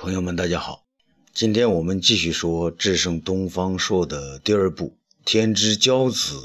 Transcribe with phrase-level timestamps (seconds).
[0.00, 0.86] 朋友们，大家好，
[1.32, 6.36] 今天我们继续说《智胜东方朔》的第二部《天之骄子》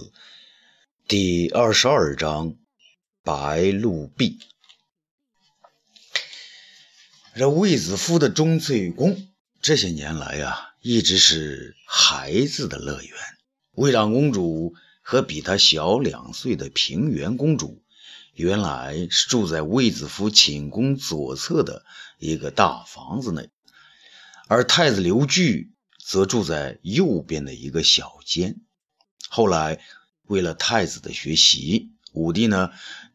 [1.08, 2.50] 第二十二章
[3.22, 4.40] 《白鹿壁》。
[7.38, 9.28] 这卫子夫的钟粹宫
[9.62, 13.12] 这些年来啊，一直是孩子的乐园。
[13.74, 14.74] 魏长公主
[15.04, 17.83] 和比她小两岁的平原公主。
[18.34, 21.86] 原来是住在卫子夫寝宫左侧的
[22.18, 23.50] 一个大房子内，
[24.48, 25.72] 而太子刘据
[26.04, 28.60] 则住在右边的一个小间。
[29.30, 29.80] 后来，
[30.24, 32.72] 为了太子的学习，武帝呢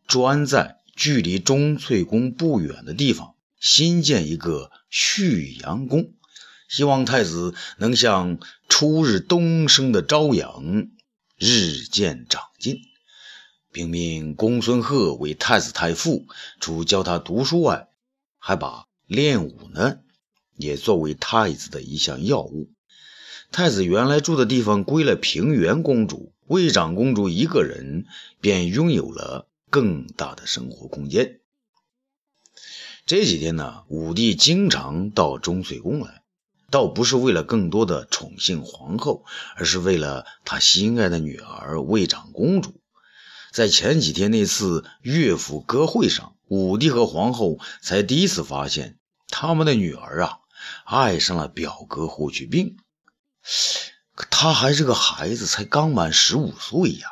[0.06, 6.12] 专在距离钟粹宫不远的地方新建一个旭阳宫，
[6.68, 8.38] 希望太子能像
[8.68, 10.88] 初日东升的朝阳，
[11.36, 12.82] 日渐长进。
[13.78, 16.26] 并命公孙贺为太子太傅，
[16.58, 17.86] 除教他读书外，
[18.36, 20.00] 还把练武呢
[20.56, 22.72] 也作为太子的一项要务。
[23.52, 28.06] 太子原来住的地方归了平原公主，魏长公主一个人
[28.40, 31.38] 便拥有了更大的生活空间。
[33.06, 36.24] 这几天呢，武帝经常到钟粹宫来，
[36.68, 42.72] 倒不是为了更多的宠幸皇后，而是为了他心爱的女儿魏长公主。
[43.52, 50.38] 在前几天那次乐府歌会上，武帝和皇后才第一次发现他们的女儿啊
[50.84, 52.76] 爱上了表哥霍去病。
[54.14, 57.08] 可他还是个孩子，才刚满十五岁呀。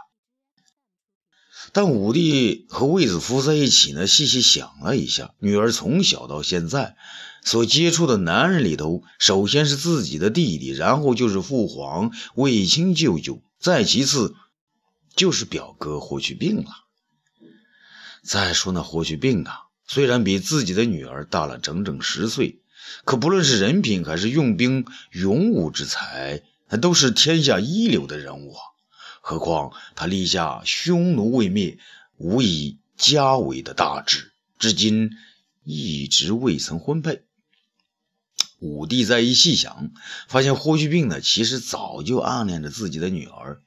[1.72, 6.96] 但武帝和卫子夫在一起呢，细细想了一下，女儿从小到现在
[7.42, 14.34] 所接触的男人里头，首先是自己的弟弟，然后就是父皇卫青舅舅，再其次。
[15.16, 16.70] 就是表哥霍去病了。
[18.22, 22.60] 再说那霍去病啊，虽然比自己的女儿大了整整十岁，
[23.04, 28.60] 可不论是人品还是用兵勇武之才，那都是天下一流的人物啊。
[29.20, 31.78] 何况他立下匈奴未灭，
[32.16, 35.10] 无以家为的大志，至今
[35.64, 37.22] 一直未曾婚配。
[38.58, 39.90] 武帝再一细想，
[40.28, 43.62] 发现霍去病呢，其实早就暗恋着自己的女儿。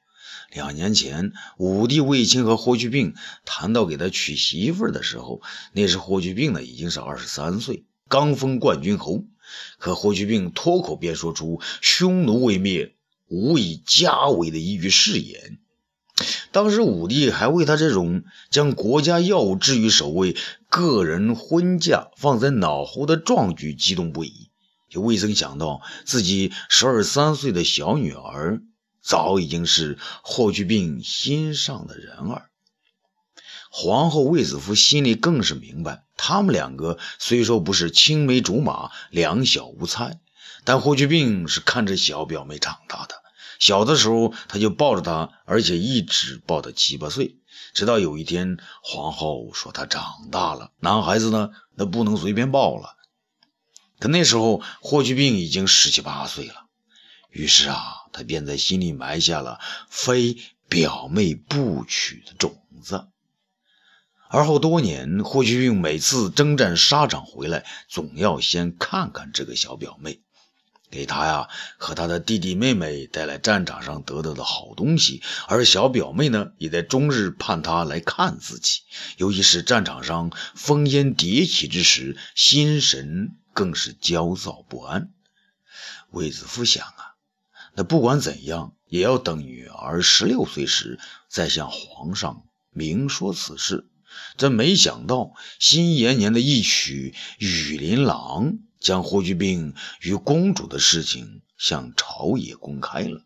[0.52, 3.14] 两年前，武帝卫青和霍去病
[3.46, 5.42] 谈到给他娶媳妇的时候，
[5.74, 9.26] 那时霍去病呢已经是二十三岁，刚封冠军侯。
[9.80, 12.94] 可霍去病脱口便说出“匈奴未灭，
[13.28, 15.58] 无以家为”的一句誓言。
[16.52, 20.36] 当时武帝还为他这种将国家要务置于首位、
[20.70, 24.50] 个人婚嫁放在脑后的壮举激动不已，
[24.90, 28.62] 就未曾想到自己十二三岁的小女儿。
[29.02, 32.50] 早已经是霍去病心上的人儿。
[33.72, 40.20] 皇后卫子夫心里更是明白，他们两个虽说不是青梅竹马、两小无猜，
[40.64, 43.16] 但霍去病是看着小表妹长大的。
[43.60, 47.36] 小的时候他就抱着她，而且一直抱到七八岁。
[47.74, 52.96] 直到有一天，皇后说他长大了，男孩子呢，那不能随便抱了。
[54.00, 56.66] 可那时候霍去病已经十七八岁了。
[57.30, 59.59] 于是啊，他便在心里埋下了
[59.90, 60.38] 非
[60.68, 63.08] 表妹不娶的种子。
[64.31, 70.19] 而后多年，霍去病每次征战沙场回来，总要先看看这个小表妹，
[70.92, 75.24] 给他呀和他的弟弟妹妹带来战场上得到的好东西。
[75.48, 78.81] 而小表妹呢，也在终日盼他来看自己，
[79.18, 85.09] 尤其是战场上烽烟迭起之时，心神更是焦躁不安。
[86.12, 87.09] 卫子夫想啊。
[87.79, 93.88] 那不管怎样，也要等女儿十六岁时再向皇上明说此事。
[94.35, 98.51] 真没想到，新延年的一曲《雨林郎》
[98.81, 103.22] 将霍去病与公主的事情向朝野公开了。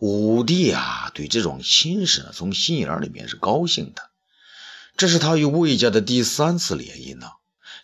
[0.00, 4.10] 武帝啊，对这桩亲事呢，从心眼里面是高兴的。
[4.96, 7.30] 这是他与魏家的第三次联姻呢。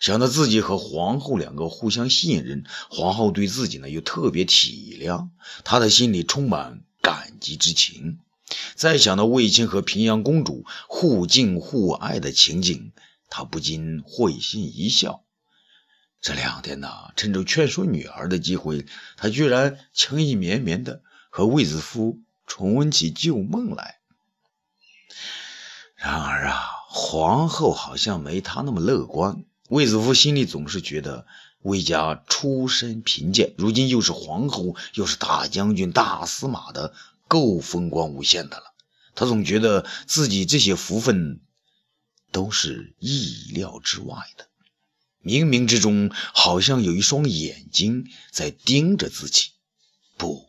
[0.01, 5.31] 想到自己和皇后两个互相信任，皇后对自己呢又特别体谅，
[5.65, 8.21] 他的心里充满感激之情。
[8.75, 12.93] 再想到卫青和平阳公主互敬互爱的情景，
[13.29, 15.25] 他不禁会心一笑。
[16.21, 18.87] 这两天呢，趁着劝说女儿的机会，
[19.17, 23.99] 他居然情意绵绵的和卫子夫重温起旧梦来。
[25.95, 29.45] 然而啊，皇后好像没他那么乐观。
[29.69, 31.27] 卫子夫心里总是觉得
[31.61, 36.95] 魏家出身贫贱，如今又是皇后，又是大将军、大司马的，
[37.27, 38.65] 够风光无限的了。
[39.15, 41.41] 他总觉得自己这些福分
[42.33, 44.49] 都是意料之外的。
[45.23, 49.51] 冥冥之中好像有一双眼睛在盯着自己，
[50.17, 50.47] 不，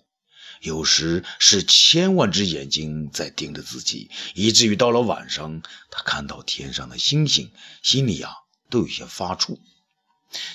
[0.61, 7.51] 有时是千万只眼睛在盯着自己，以至于到了晚上，他看到天上的星星，
[7.81, 8.29] 心里呀
[8.69, 9.57] 都有些发怵。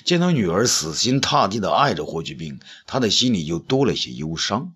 [0.05, 4.73] 见到女儿死心塌地的爱着霍去病，他的心里又多了些忧伤，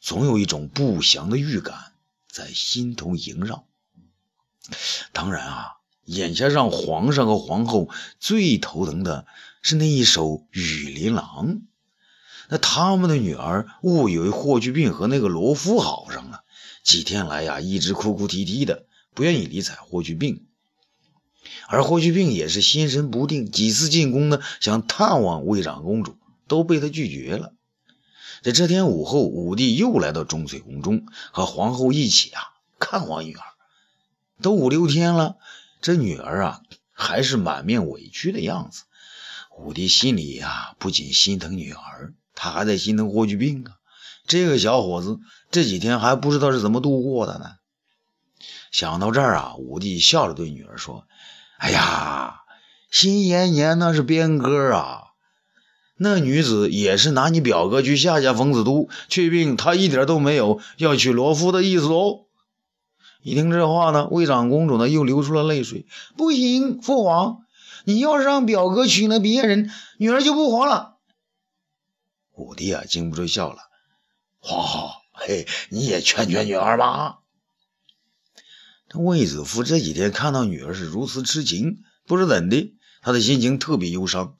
[0.00, 1.92] 总有一种不祥的预感
[2.30, 3.66] 在心头萦绕。
[5.12, 5.72] 当然啊，
[6.06, 9.26] 眼下让皇上和皇后最头疼的
[9.60, 11.48] 是那一首《雨林郎》。
[12.48, 16.44] 那他们的女儿误以为霍去病和那个罗夫好上了，
[16.82, 20.47] 几天来呀，一直哭哭啼啼的，不愿意理睬霍去病。
[21.68, 26.16] 而霍去病也是心神不定，几次进宫呢，想探望魏长公主，
[26.46, 27.52] 都被他拒绝了。
[28.42, 32.40] 在这天午后，武帝又来到钟粹宫中，和皇后一起啊
[32.78, 33.42] 看望女儿。
[34.40, 35.36] 都五六天了，
[35.80, 36.62] 这女儿啊
[36.92, 38.84] 还是满面委屈的样子。
[39.58, 43.74] 武帝心里呀不仅心疼女儿，他还在心疼霍去病啊。
[44.26, 45.18] 这个小伙子
[45.50, 47.56] 这几天还不知道是怎么度过的呢。
[48.70, 51.06] 想到这儿啊，武帝笑着对女儿说。
[51.58, 52.42] 哎呀，
[52.90, 55.04] 新延年那是边哥啊！
[56.00, 62.26] 那女子也是拿你表哥去吓吓冯子都，却病他一点都没有要娶罗夫的意思哦。
[63.20, 65.86] 一听这话呢，魏长公主呢又流出了泪水。
[66.16, 67.38] 不行，父皇，
[67.84, 70.98] 你要是让表哥娶了别人，女儿就不活了。
[72.34, 73.58] 武帝啊，禁不住笑了。
[74.38, 77.17] 皇后，嘿，你也劝劝女儿吧。
[78.90, 84.36] 这卫子夫这几天看到女儿是如此痴情，不知怎的，他的心情特别忧伤。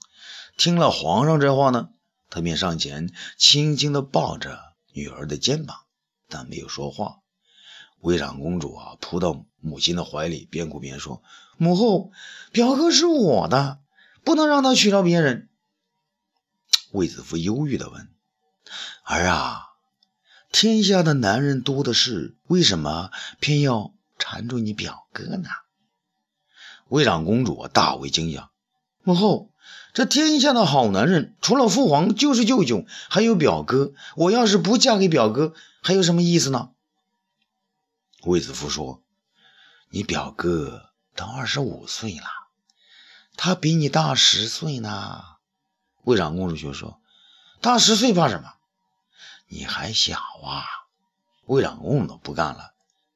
[0.57, 1.91] 听了皇上这话呢，
[2.31, 4.59] 他便上前轻轻地抱着
[4.95, 5.77] 女儿的肩膀，
[6.31, 7.19] 但没有说话。
[8.01, 11.23] 魏长公主啊，扑到母亲的怀里，边哭边说
[11.59, 12.11] ：“母后，
[12.51, 13.81] 表哥是我的，
[14.25, 15.51] 不能让他娶到别人。”
[16.93, 18.09] 卫子夫忧郁地问
[19.05, 19.67] ：“儿啊，
[20.51, 23.11] 天下的男人多的是，为什么
[23.41, 25.49] 偏要？”缠住你表哥呢？
[26.89, 28.49] 魏长公主，大为惊讶。
[29.03, 29.51] 母后，
[29.93, 33.93] 这天下的好男人，除了父皇就是舅舅，还有表哥。
[34.17, 36.71] 我要是不嫁给表哥，还有什么意思呢？
[38.23, 39.03] 卫子夫说
[39.91, 42.27] ：“你表哥都二十五岁了，
[43.37, 45.23] 他比你大十岁呢。”
[46.05, 47.01] 魏长公主却说
[47.61, 48.55] ：“大十岁怕什么？
[49.47, 50.65] 你还小啊！”
[51.47, 52.73] 魏长公主不干了：“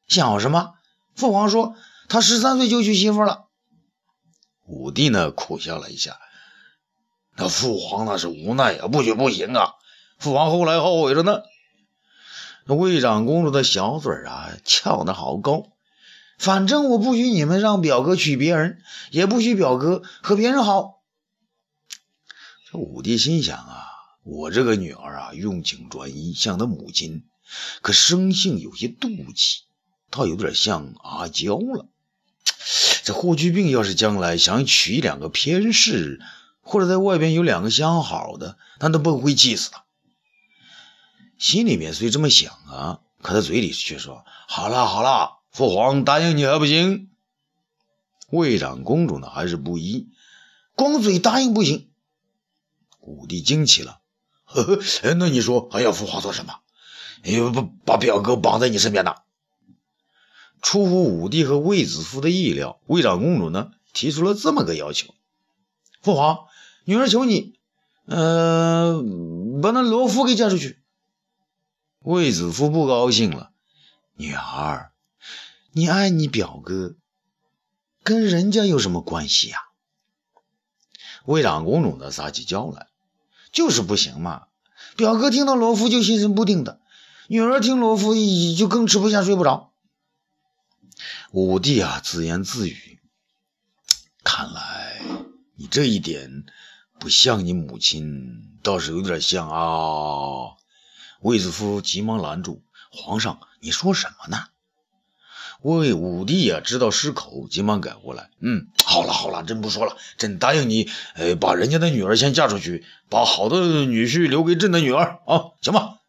[0.07, 0.75] 小什么？”
[1.15, 1.77] 父皇说
[2.09, 3.47] ：“他十三岁就娶媳妇了。”
[4.67, 6.19] 武帝呢，苦笑了一下。
[7.37, 9.73] 那父皇那是无奈啊，不许不行啊！
[10.19, 11.43] 父皇后来后悔着呢。
[12.65, 15.65] 那魏长公主的小嘴啊，翘得好高。
[16.39, 21.03] 反正我不许你们让表哥娶别人，也不许表哥和别人好。
[22.71, 23.87] 这武帝心想啊，
[24.23, 27.25] 我这个女儿啊，用情专一，像她母亲，
[27.81, 29.63] 可生性有些妒忌。
[30.13, 31.89] 他有点像阿娇了。
[33.03, 36.21] 这霍去病要是将来想娶两个偏室，
[36.61, 39.83] 或者在外边有两个相好的，他都不会气死他。
[41.39, 47.11] 心里面虽这么想啊，可他嘴里却说：“好了好了，父皇答应你还不行。”
[48.31, 50.09] 魏长公主呢还是不依，
[50.77, 51.91] 光嘴答应不行。
[53.01, 53.99] 武帝惊奇了
[54.45, 56.55] ：“呵 呵，那你说还要父皇做什么？
[57.25, 59.17] 要不把表哥绑在你身边呢？”
[60.63, 65.13] 出乎武帝和卫子夫的意料，卫长公主呢提出了这么个要求
[66.01, 66.47] ：“父皇，
[66.85, 67.55] 女儿求你，
[68.07, 69.03] 呃，
[69.61, 70.79] 把那罗夫给嫁出去。”
[71.99, 73.51] 卫子夫不高兴了
[74.15, 74.93] ：“女儿，
[75.73, 76.95] 你爱你表哥，
[78.05, 79.59] 跟人家有什么关系呀？”
[81.27, 82.87] 卫长公主呢撒起娇来
[83.53, 84.45] ：“就是不行嘛！
[84.97, 86.81] 表哥听到罗夫就心神不定的，
[87.27, 88.15] 女儿听罗夫
[88.57, 89.71] 就更吃不下睡不着。”
[91.33, 92.99] 武帝啊，自言自语
[94.23, 95.01] ：“看来
[95.57, 96.45] 你这一点
[97.01, 100.57] 不像你母亲，倒是有点像啊。”
[101.23, 102.63] 卫子夫急忙拦住
[102.93, 104.45] ：“皇上，你说什么呢？”
[105.63, 116.01] 魏武帝啊，知道失口，急忙改过来：“嗯，好了好了，朕不说了，朕答应你，呃，把人家的女儿先嫁出去，把好的女婿留给朕的女儿啊，行吧？”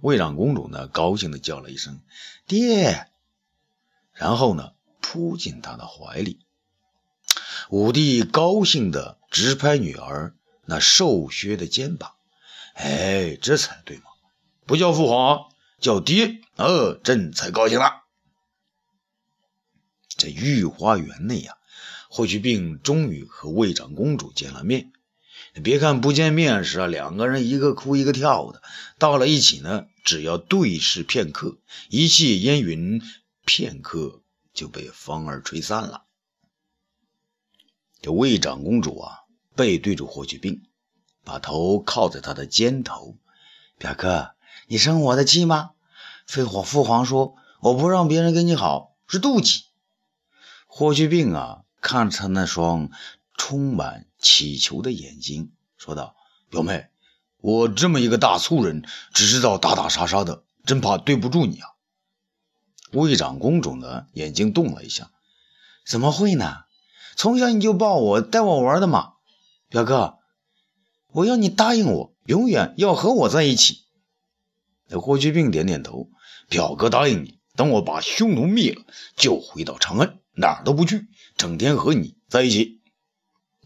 [0.00, 2.00] 魏长公主呢，高兴地叫了一声
[2.48, 3.08] ：“爹。”
[4.16, 6.40] 然后呢，扑进他的怀里。
[7.70, 12.12] 武帝高兴地直拍女儿那瘦削的肩膀，
[12.74, 14.04] 哎，这才对嘛！
[14.66, 15.46] 不叫父皇，
[15.80, 18.02] 叫爹，呃，朕才高兴了。
[20.16, 21.54] 在御花园内呀，
[22.08, 24.92] 霍去病终于和魏长公主见了面。
[25.62, 28.62] 别看不见面时啊，两个人一个哭一个跳的，
[28.98, 31.58] 到了一起呢，只要对视片刻，
[31.88, 33.02] 一切烟云
[33.46, 34.20] 片刻
[34.52, 36.04] 就被风儿吹散了。
[38.02, 39.20] 这魏长公主啊，
[39.54, 40.64] 背对着霍去病，
[41.24, 43.16] 把头靠在他的肩头。
[43.78, 44.32] 表哥，
[44.66, 45.70] 你生我的气吗？
[46.26, 49.64] 废话，父皇说我不让别人跟你好是妒忌。
[50.66, 52.90] 霍去病啊，看着他那双。
[53.38, 56.16] 充满乞求的眼睛说道
[56.48, 56.88] ：“表妹，
[57.36, 61.68] 我这么一个大粗人，只知道打打杀杀的，真怕对不住你啊。”
[62.92, 65.10] 魏长公主呢，眼睛动了一下
[65.86, 66.64] ：“怎么会呢？
[67.16, 69.14] 从小你就抱我、带我玩的嘛。
[69.68, 70.18] 表哥，
[71.08, 73.84] 我要你答应我，永远要和我在一起。”
[74.90, 76.10] 霍去病点点头
[76.48, 78.84] ：“表哥答应你，等我把匈奴灭了，
[79.16, 82.82] 就回到长安，哪儿都不去，整天和你在一起。”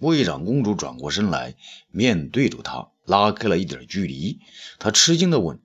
[0.00, 1.56] 魏长公主转过身来，
[1.90, 4.40] 面对着他，拉开了一点距离。
[4.78, 5.60] 她吃惊地问：“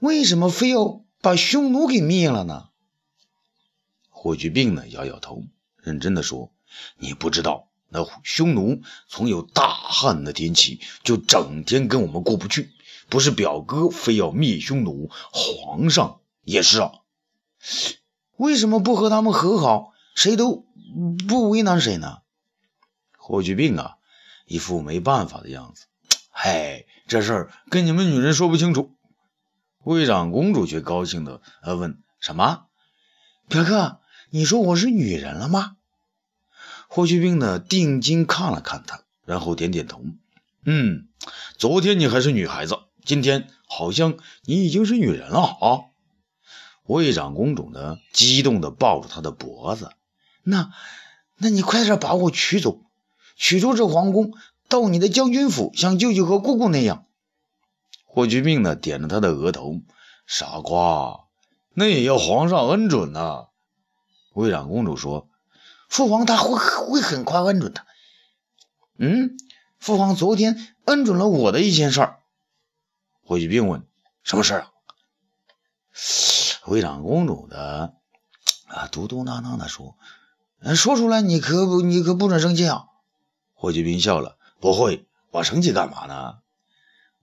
[0.00, 2.68] 为什么非要把匈奴给灭了呢？”
[4.10, 5.42] 霍去病呢，摇摇头，
[5.76, 6.52] 认真的说
[6.98, 12.70] ：“你不知道，那匈奴从有大旱那天起，就整天跟我们过不去。
[13.08, 16.92] 不是表哥非要灭匈奴，皇上也是啊。
[18.36, 20.66] 为什么不和他们和好，谁都
[21.26, 22.18] 不为难谁呢？”
[23.16, 23.96] 霍去病啊，
[24.46, 25.86] 一副没办法的样子。
[26.30, 28.93] 嗨，这事儿跟你们女人说不清楚。
[29.84, 32.66] 魏长公主却高兴的呃问：“什么？
[33.48, 34.00] 表哥，
[34.30, 35.76] 你说我是女人了吗？”
[36.88, 40.02] 霍去病呢，定睛看了看他，然后点点头
[40.64, 41.08] ：“嗯，
[41.58, 45.66] 昨天你还是女孩子，今天好像你已经是女人了啊！”
[46.84, 49.90] 魏长公主呢，激动的抱住他的脖子
[50.44, 50.72] ：“那，
[51.36, 52.80] 那你快点把我娶走！”
[53.36, 54.32] 娶出这皇宫，
[54.68, 57.04] 到你的将军府，像舅舅和姑姑那样。
[58.14, 59.80] 霍去病呢，点着他的额头。
[60.24, 61.24] 傻瓜，
[61.74, 63.46] 那也要皇上恩准呐。
[64.34, 65.28] 魏长公主说
[65.90, 67.84] ：“父皇他会会很快恩准的。”
[68.98, 69.36] 嗯，
[69.80, 72.20] 父皇昨天恩准了我的一件事儿。
[73.24, 73.84] 霍去病问
[74.22, 74.70] ：“什么事儿啊？”
[76.66, 77.94] 魏长公主的
[78.68, 79.96] 啊，嘟嘟囔囔的说
[80.76, 82.84] ：“说出来，你可不，你可不准生气啊。”
[83.54, 86.43] 霍去病笑了，不会，我生气干嘛呢？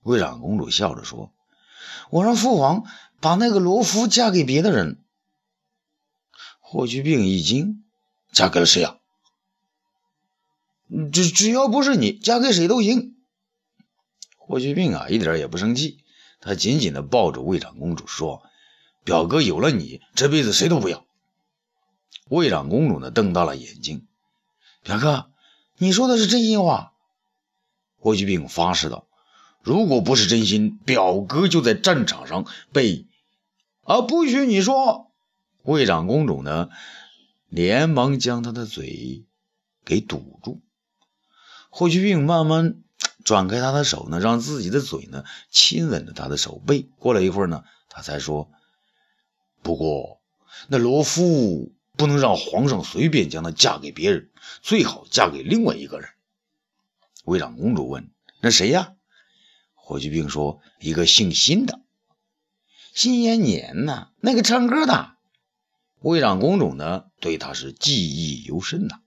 [0.02, 1.32] 魏长公主笑着说
[2.10, 2.86] ：“我让父皇
[3.20, 5.04] 把那个罗敷嫁给别的人。”
[6.60, 7.84] 霍去病一惊
[8.32, 8.98] ：“嫁给了谁呀
[11.12, 13.16] ？”“只只要不是你，嫁给谁都行。”
[14.38, 16.04] 霍去病啊，一点也不生气，
[16.40, 18.44] 他紧紧地抱着魏长公主说
[19.06, 21.06] ：“表哥有了你，这辈子谁都不要。”
[22.30, 24.08] 魏长公主呢，瞪大了眼睛
[24.84, 25.28] ：“表哥。”
[25.78, 26.94] 你说的是真心话，
[27.98, 29.08] 霍去病发誓道
[29.62, 33.06] ：“如果不是真心，表哥就在战场上被……
[33.84, 35.12] 啊，不许你说！”
[35.64, 36.70] 魏长公主呢，
[37.48, 39.26] 连忙将他的嘴
[39.86, 40.62] 给堵住。
[41.70, 42.82] 霍去病慢慢
[43.24, 46.90] 转开他的手呢，让自己的嘴呢亲吻着他的手背。
[46.98, 48.52] 过了一会儿呢，他才说
[49.62, 50.22] ：“不过
[50.68, 54.32] 那罗敷……”不能让皇上随便将她嫁给别人，
[54.64, 56.10] 最好嫁给另外一个人。
[57.26, 58.10] 魏长公主问
[58.42, 58.94] ：“那谁呀？”
[59.92, 61.82] 霍去病说：“一个姓辛的，
[62.94, 65.18] 辛延年呐，那个唱歌的。”
[66.00, 69.02] 魏长公主呢，对他是记忆犹深呐。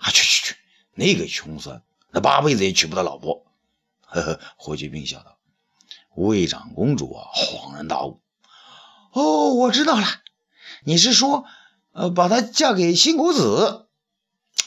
[0.00, 0.56] 啊，去去去，
[0.96, 3.46] 那个穷酸，那八辈子也娶不到老婆。
[4.00, 5.38] 呵呵，霍去病笑道。
[6.16, 8.20] 魏长公主啊，恍然大悟
[9.14, 10.04] ：“哦，我知道了，
[10.82, 11.44] 你是说……”
[11.94, 13.86] 呃，把她嫁给辛谷子。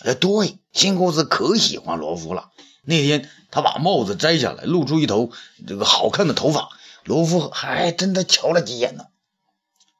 [0.05, 2.51] 呃，对，辛谷子可喜欢罗敷了。
[2.83, 5.31] 那天他把帽子摘下来，露出一头
[5.67, 6.69] 这个好看的头发，
[7.03, 9.05] 罗敷还真的瞧了几眼呢。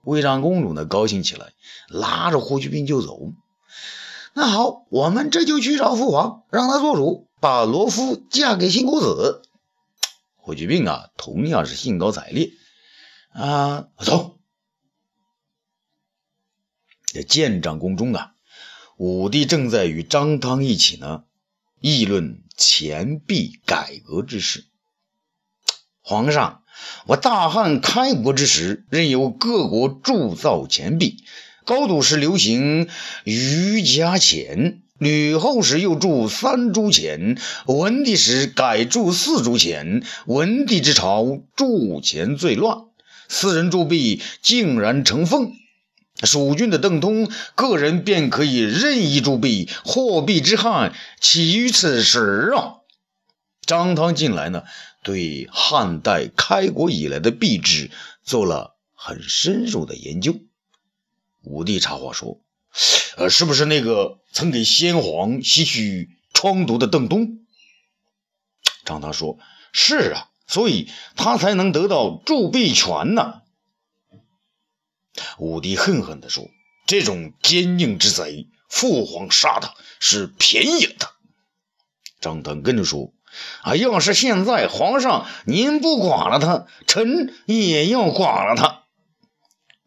[0.04, 1.54] 魏长公主呢，高兴起来，
[1.88, 3.20] 拉着霍去病就走。
[4.34, 9.44] 那好，我们这就去找父皇，让他做主，把罗敷嫁给新公子。
[10.38, 12.50] 霍去病啊，同样是兴高采烈
[13.32, 14.40] 啊，走。
[17.06, 18.32] 这建章宫中啊，
[18.98, 21.26] 武帝正在与张汤一起呢
[21.84, 24.66] 议论钱币改革之事。
[26.00, 26.62] 皇上，
[27.08, 31.24] 我大汉开国之时，任由各国铸造钱币，
[31.66, 32.88] 高祖时流行
[33.24, 40.04] 余家钱，吕后时又铸三铢钱，文帝时改铸四铢钱。
[40.28, 42.78] 文帝之朝铸钱最乱，
[43.28, 45.54] 私人铸币竟然成风。
[46.24, 52.82] 蜀郡的邓通个人便可以任意铸币，货币之汉起于此时啊！
[53.66, 54.64] 张汤近来呢，
[55.04, 57.90] 对汉代开国以来的币制
[58.24, 60.36] 做了很深入的研究。
[61.44, 62.40] 武帝插话说
[63.18, 67.40] ：“呃，是不是那个曾给先皇吸取疮毒的邓通？”
[68.86, 69.40] 张汤说
[69.74, 73.41] ：“是啊，所以他才能得到铸币权呢。”
[75.38, 76.50] 武帝恨恨地说
[76.88, 81.12] ：“这种奸佞之贼，父皇杀他是便宜了他。”
[82.20, 83.14] 张汤跟着说
[83.64, 88.84] ：“啊，要是现在皇上您不剐了他，臣也要剐了他。”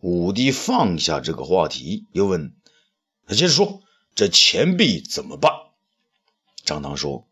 [0.00, 2.54] 武帝放下这个话题，又问
[3.28, 3.80] ：“接着说，
[4.14, 5.52] 这钱币怎么办？”
[6.64, 7.26] 张汤说：“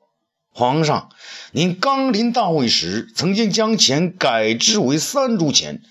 [0.49, 1.11] 皇上，
[1.52, 5.82] 您刚临大位时，曾经将钱改制为三铢钱。”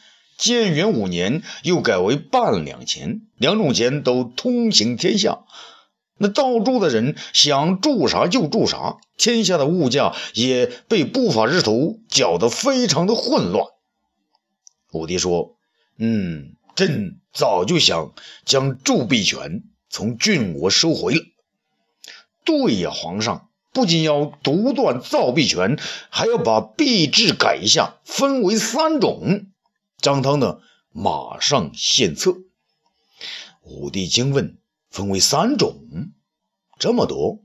[0.41, 5.41] 建元五年，又改为半两钱，两种钱都通行天下。
[6.17, 13.67] 那造铸的人想铸啥就铸啥，天下的物价也被不法之徒搅得非常的混乱。
[14.91, 15.57] 武帝说
[15.99, 21.21] ：“嗯，朕早就想将铸币权从郡国收回了。”
[22.43, 25.77] 对呀，皇上不仅要独断造币权，
[26.09, 29.45] 还要把币制改一下，分为三种。
[30.01, 30.59] 张汤呢，
[30.91, 32.35] 马上献策。
[33.61, 34.57] 武帝惊问
[34.89, 35.87] ：“分为三种，
[36.79, 37.43] 这么多？”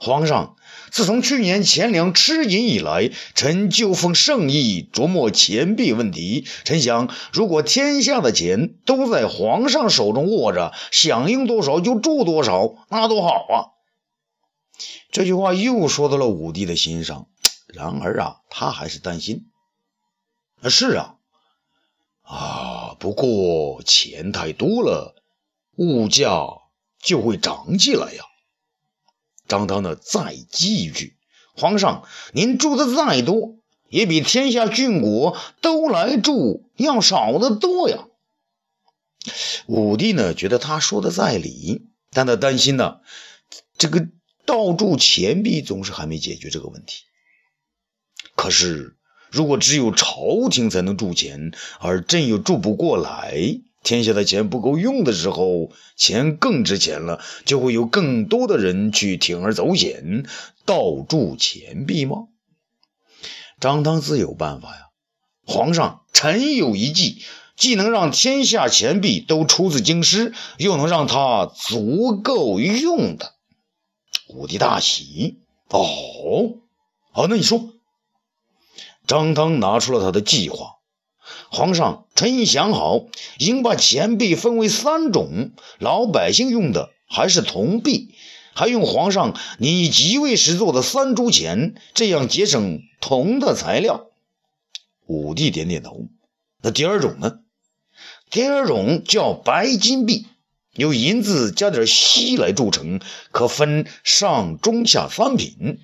[0.00, 0.56] 皇上，
[0.90, 6.44] 自从去年钱粮吃紧以来，臣就奉圣意琢磨钱币问题。
[6.64, 13.54] 臣想，如果天下的钱都在皇上手中握着，想用多少就铸多少，那多好啊！
[15.12, 17.28] 这句话又说到了武帝的心上。
[17.68, 19.46] 然而啊，他还是担心。
[20.62, 21.15] 啊，是啊。
[22.26, 25.14] 啊，不过钱太多了，
[25.76, 26.44] 物价
[27.00, 28.24] 就会涨起来呀。
[29.46, 31.16] 张汤呢，再击一句
[31.54, 38.08] ：“皇上，您住的再多，也比天下郡国都来住要少得多呀。”
[39.68, 43.02] 武帝呢，觉得他说的在理，但他担心呢，
[43.78, 44.08] 这个
[44.44, 47.04] 盗铸钱币总是还没解决这个问题。
[48.34, 48.95] 可是。
[49.30, 60.24] 如果只有朝廷才能铸钱，而朕又铸不过来，天下的钱不够用的时候，钱更值钱了，就会有更多的人去铤而走险
[60.64, 62.28] 盗铸钱币吗？
[63.60, 64.88] 张汤自有办法呀！
[65.46, 67.22] 皇上，臣有一计，
[67.56, 73.34] 既能让天下钱币都出自京师，又能让它足够用的。
[74.28, 76.58] 武帝大喜，哦，
[77.12, 77.75] 好，那你说。
[79.06, 80.74] 张汤拿出了他的计划。
[81.50, 83.06] 皇上，臣已想好，
[83.38, 88.14] 应把钱币分为三种：老百姓用的还是铜币，
[88.54, 94.06] 还用皇上你即位时做的三铢钱，这样节省铜的材料。
[95.06, 96.06] 武帝点点头。
[96.62, 97.40] 那第二种呢？
[98.30, 100.26] 第二种叫白金币，
[100.74, 105.78] 由银子加点锡来铸成，可分上中下三品。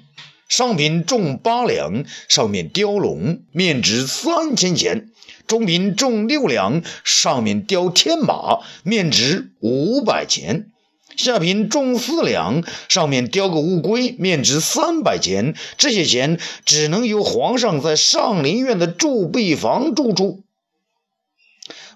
[0.53, 5.07] 上品重八两，上面雕龙，面值三千钱；
[5.47, 10.67] 中品重六两，上面雕天马，面值五百钱；
[11.17, 15.55] 下品重四两，上面雕个乌龟，面值三百钱。
[15.79, 20.45] 这些钱只能由皇上在上林苑的铸币坊铸出。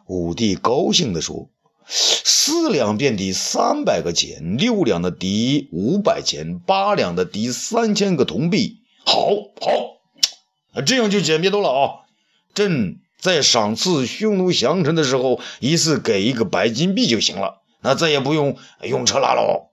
[0.07, 1.51] 武帝高兴地说。
[1.88, 8.81] 四两便抵三百个钱，六两的抵五百钱，八两的抵三千个铜币。
[9.05, 12.07] 好，好，这样就简便多了啊！
[12.55, 19.70] 朕在赏赐匈奴降臣的时候，一次给一个白金币就行了，那再也不用用车拉喽。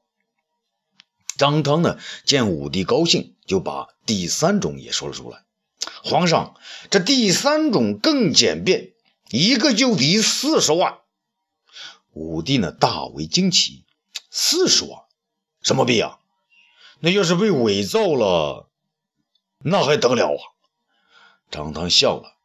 [1.36, 5.40] 张汤呢，见武帝高兴，就把第三种也说了出来。
[6.04, 6.56] 皇上，
[6.92, 8.92] 这第三种更简便，
[9.32, 11.00] 一个就抵四十万。
[12.14, 13.84] 武帝呢，大为惊奇，
[14.30, 15.02] 四十万，
[15.62, 16.20] 什么币啊？
[17.00, 18.70] 那要是被伪造了，
[19.60, 20.42] 那还得了啊？
[21.52, 22.36] 张汤笑了，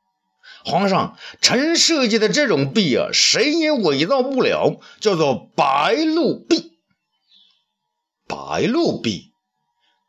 [0.65, 6.79] 皇上，臣设计的这种币啊，谁也伪造不了，叫做白鹿币。
[8.27, 9.33] 白鹿币，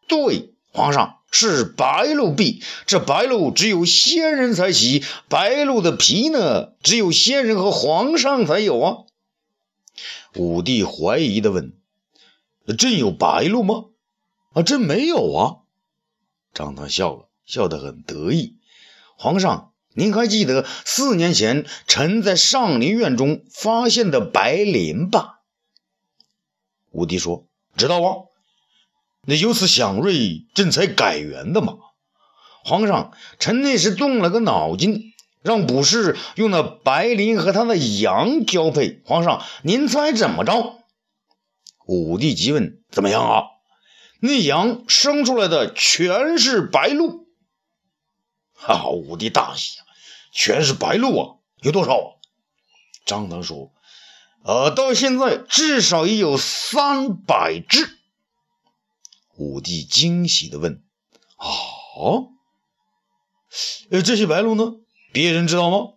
[0.08, 2.64] 对，皇上是白鹿币。
[2.86, 8.98] 这白鹿只有仙人才骑，白鹿的皮呢，只有仙人和皇上才有啊。
[10.36, 11.74] 武帝怀疑地问
[12.78, 13.86] ：“朕有白鹿吗
[14.54, 15.58] ？”“啊，朕没有啊。”
[16.54, 18.58] 张汤笑了，笑得很得意。
[19.18, 25.40] “皇上，您还记得四年前臣在上林苑中发现的白绫吧？”
[26.92, 28.26] 武帝说：“知道啊，
[29.26, 31.78] 那由此祥瑞，朕才改元的嘛。
[32.64, 39.02] 皇上，臣那时动了个脑筋，让卜士用那白绫和他的羊交配。
[39.06, 40.80] 皇上，您猜怎么着？”
[41.88, 43.44] 武帝急问：“怎么样啊？
[44.22, 47.28] 那羊生出来的全是白鹿。”
[48.54, 48.90] 哈！
[48.90, 49.80] 武帝大喜，
[50.32, 52.20] 全是白鹿啊，有多少？
[53.06, 53.72] 张汤说。
[54.44, 57.98] 呃，到现在至少也有三百只。
[59.36, 60.84] 武帝惊喜的问
[61.38, 61.48] ：“啊，
[63.90, 64.76] 呃，这些白鹿呢？
[65.12, 65.94] 别人知道吗？”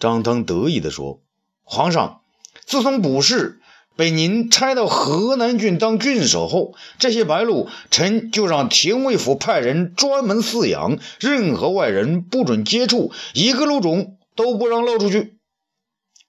[0.00, 1.20] 张汤得意的说
[1.62, 2.22] ：“皇上，
[2.64, 3.60] 自从卜氏
[3.96, 15.36] 被您差到河南郡当郡守后，这些白鹿，臣就让廷尉府派人专门饲养，任何外人不准接触，一个鹿种都不让漏出去。”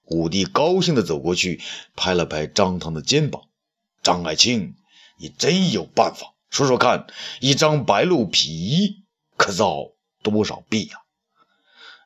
[0.04, 1.62] 武帝高兴地走过去，
[1.96, 3.44] 拍了拍张汤的肩膀
[4.02, 4.74] ：“张爱卿，
[5.16, 6.34] 你真有办法！
[6.50, 7.06] 说说看，
[7.40, 9.04] 一张白鹿皮
[9.38, 9.92] 可造
[10.22, 10.98] 多少币呀？”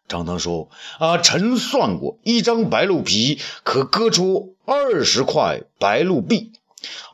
[0.08, 6.52] 张汤说：“啊，臣算过，一张白鹿皮可割出二十块白鹿币，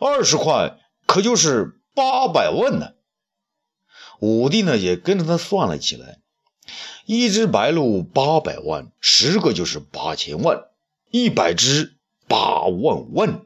[0.00, 2.92] 二十块可就是八百万呢。”
[4.20, 6.18] 武帝呢，也跟着他算了起来：
[7.06, 10.64] 一只白鹿八百万，十个就是八千万。
[11.10, 13.42] 一百只八万万，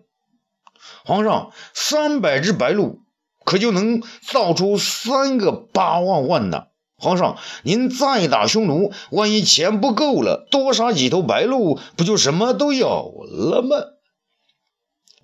[1.05, 3.01] 皇上，三百只白鹿
[3.45, 6.67] 可就能造出三个八万万呢。
[6.99, 13.77] 皇上，您再打匈奴，万一钱不够了，多杀几头白鹿，不就什么都有了吗？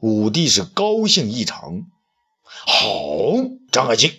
[0.00, 1.87] 武帝是高兴异常。
[2.42, 2.88] 好，
[3.70, 4.12] 张爱卿，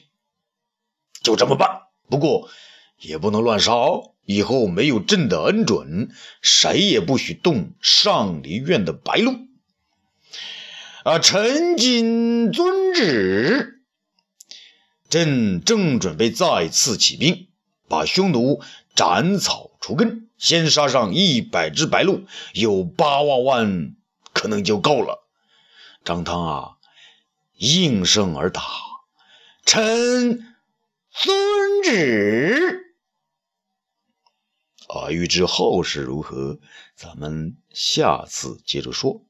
[1.21, 1.83] 就这么办。
[2.09, 2.49] 不过
[2.99, 4.11] 也不能乱杀哦。
[4.25, 6.09] 以后没有朕的恩准，
[6.41, 9.33] 谁也不许动上林苑的白鹿。
[11.03, 13.82] 啊，臣谨遵旨。
[15.13, 17.47] 朕正准备再次起兵，
[17.87, 18.63] 把匈奴
[18.95, 23.95] 斩草除根，先杀上一百只白鹿，有八万万，
[24.33, 25.23] 可能就够了。
[26.03, 26.77] 张汤啊，
[27.57, 28.63] 应声而答
[29.67, 30.55] ：“臣
[31.11, 32.95] 遵旨。”
[34.89, 36.57] 啊，欲知后事如何，
[36.95, 39.23] 咱们下次接着说。